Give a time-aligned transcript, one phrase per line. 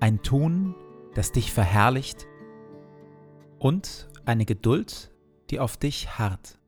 [0.00, 0.74] ein Tun,
[1.14, 2.26] das dich verherrlicht
[3.58, 5.14] und eine Geduld,
[5.50, 6.58] die auf dich harrt.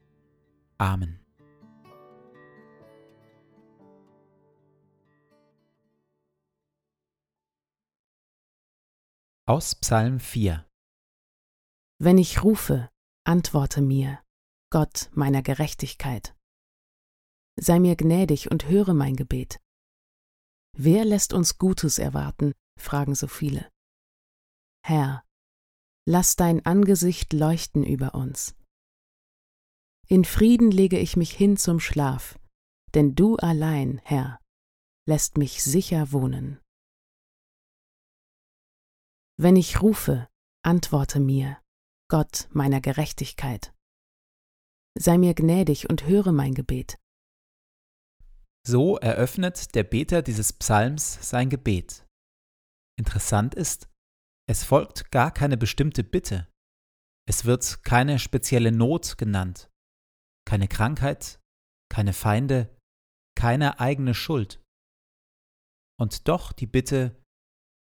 [0.79, 1.19] Amen.
[9.47, 10.67] Aus Psalm 4
[11.99, 12.91] Wenn ich rufe,
[13.25, 14.21] antworte mir,
[14.71, 16.35] Gott meiner Gerechtigkeit.
[17.57, 19.59] Sei mir gnädig und höre mein Gebet.
[20.75, 23.71] Wer lässt uns Gutes erwarten, fragen so viele.
[24.85, 25.25] Herr,
[26.07, 28.55] lass dein Angesicht leuchten über uns.
[30.09, 32.39] In Frieden lege ich mich hin zum Schlaf,
[32.95, 34.39] denn du allein, Herr,
[35.09, 36.61] lässt mich sicher wohnen.
[39.39, 40.29] Wenn ich rufe,
[40.65, 41.61] antworte mir,
[42.09, 43.75] Gott meiner Gerechtigkeit.
[44.99, 46.99] Sei mir gnädig und höre mein Gebet.
[48.67, 52.07] So eröffnet der Beter dieses Psalms sein Gebet.
[53.03, 53.91] Interessant ist,
[54.49, 56.49] es folgt gar keine bestimmte Bitte.
[57.29, 59.69] Es wird keine spezielle Not genannt,
[60.47, 61.41] keine Krankheit,
[61.91, 62.79] keine Feinde,
[63.37, 64.63] keine eigene Schuld.
[65.99, 67.21] Und doch die Bitte,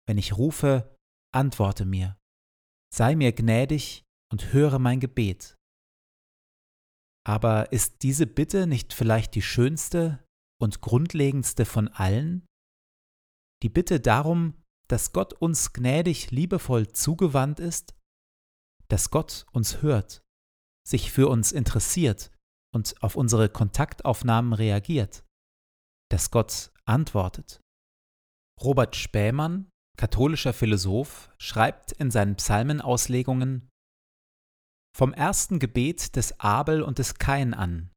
[0.09, 0.97] wenn ich rufe,
[1.33, 2.19] antworte mir,
[2.93, 4.03] sei mir gnädig
[4.33, 5.55] und höre mein Gebet.
[7.25, 10.25] Aber ist diese Bitte nicht vielleicht die schönste
[10.61, 12.45] und grundlegendste von allen?
[13.63, 17.95] Die Bitte darum, dass Gott uns gnädig liebevoll zugewandt ist,
[18.89, 20.23] dass Gott uns hört,
[20.87, 22.31] sich für uns interessiert
[22.75, 25.25] und auf unsere Kontaktaufnahmen reagiert,
[26.11, 27.61] dass Gott antwortet.
[28.61, 33.71] Robert Spähmann, katholischer Philosoph, schreibt in seinen Psalmenauslegungen
[34.95, 37.91] Vom ersten Gebet des Abel und des Kain an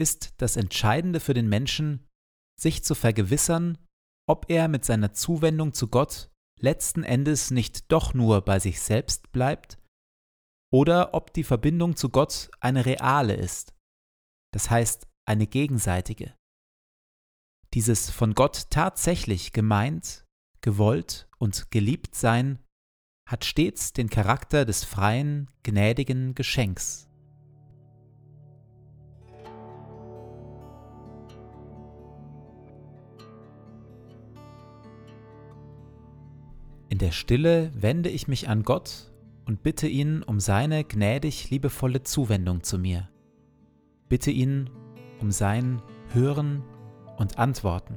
[0.00, 2.08] ist das Entscheidende für den Menschen,
[2.60, 3.78] sich zu vergewissern,
[4.28, 6.31] ob er mit seiner Zuwendung zu Gott
[6.62, 9.78] letzten Endes nicht doch nur bei sich selbst bleibt
[10.72, 13.74] oder ob die Verbindung zu Gott eine reale ist,
[14.52, 16.34] das heißt eine gegenseitige.
[17.74, 20.24] Dieses von Gott tatsächlich gemeint,
[20.60, 22.58] gewollt und geliebt sein
[23.28, 27.08] hat stets den Charakter des freien, gnädigen Geschenks.
[36.92, 39.10] In der Stille wende ich mich an Gott
[39.46, 43.08] und bitte ihn um seine gnädig liebevolle Zuwendung zu mir.
[44.10, 44.68] Bitte ihn
[45.18, 45.80] um sein
[46.12, 46.62] Hören
[47.16, 47.94] und Antworten.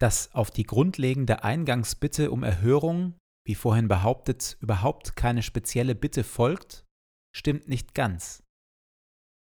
[0.00, 6.84] Dass auf die grundlegende Eingangsbitte um Erhörung, wie vorhin behauptet, überhaupt keine spezielle Bitte folgt,
[7.34, 8.42] stimmt nicht ganz.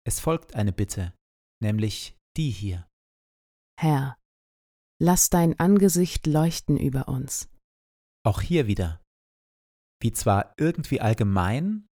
[0.07, 1.15] Es folgt eine Bitte,
[1.63, 2.87] nämlich die hier.
[3.81, 4.19] Herr,
[5.01, 7.49] lass dein Angesicht leuchten über uns.
[8.25, 9.03] Auch hier wieder.
[10.01, 11.87] Wie zwar irgendwie allgemein,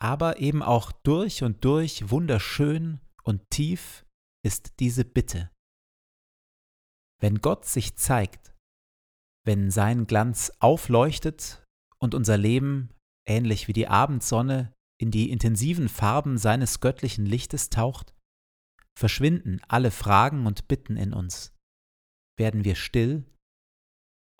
[0.00, 4.06] aber eben auch durch und durch wunderschön und tief
[4.44, 5.50] ist diese Bitte.
[7.20, 8.54] Wenn Gott sich zeigt,
[9.44, 11.64] wenn sein Glanz aufleuchtet
[11.98, 12.94] und unser Leben,
[13.26, 18.14] ähnlich wie die Abendsonne, in die intensiven Farben seines göttlichen Lichtes taucht,
[18.96, 21.54] verschwinden alle Fragen und Bitten in uns,
[22.36, 23.24] werden wir still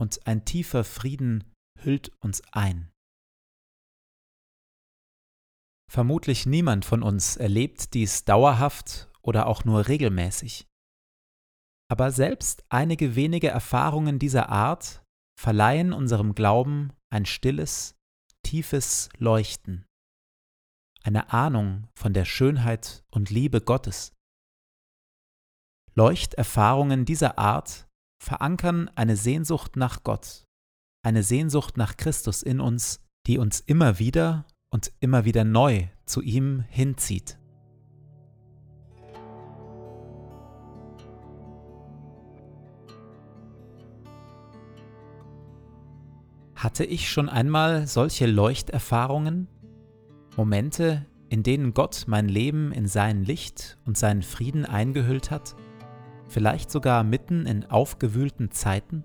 [0.01, 2.91] und ein tiefer Frieden hüllt uns ein.
[5.91, 10.67] Vermutlich niemand von uns erlebt dies dauerhaft oder auch nur regelmäßig.
[11.91, 15.03] Aber selbst einige wenige Erfahrungen dieser Art
[15.41, 17.95] verleihen unserem Glauben ein stilles,
[18.43, 19.87] tiefes Leuchten,
[21.03, 24.13] eine Ahnung von der Schönheit und Liebe Gottes.
[25.95, 27.89] Leuchterfahrungen dieser Art
[28.23, 30.45] verankern eine Sehnsucht nach Gott,
[31.03, 36.21] eine Sehnsucht nach Christus in uns, die uns immer wieder und immer wieder neu zu
[36.21, 37.38] ihm hinzieht.
[46.59, 49.47] Hatte ich schon einmal solche Leuchterfahrungen?
[50.37, 55.55] Momente, in denen Gott mein Leben in sein Licht und seinen Frieden eingehüllt hat?
[56.27, 59.05] Vielleicht sogar mitten in aufgewühlten Zeiten?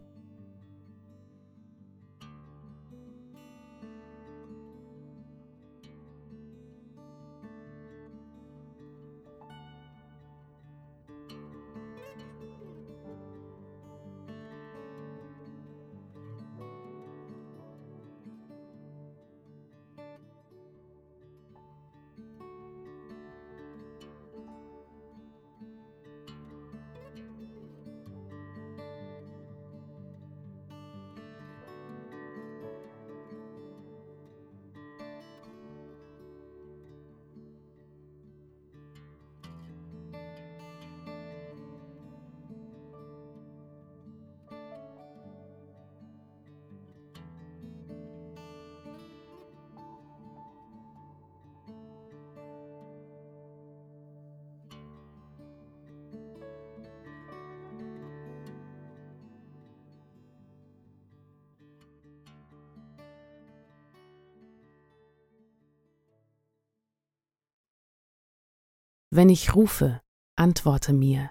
[69.15, 70.01] Wenn ich rufe,
[70.36, 71.29] antworte mir,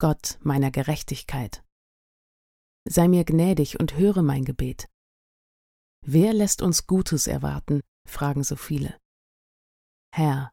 [0.00, 1.62] Gott meiner Gerechtigkeit.
[2.88, 4.88] Sei mir gnädig und höre mein Gebet.
[6.04, 7.82] Wer lässt uns Gutes erwarten?
[8.04, 8.98] fragen so viele.
[10.12, 10.52] Herr,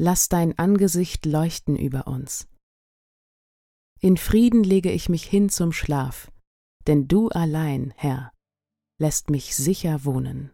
[0.00, 2.48] lass dein Angesicht leuchten über uns.
[4.00, 6.32] In Frieden lege ich mich hin zum Schlaf,
[6.88, 8.32] denn du allein, Herr,
[8.98, 10.53] lässt mich sicher wohnen.